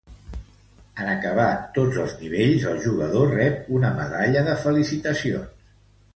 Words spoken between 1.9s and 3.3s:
els nivells, el jugador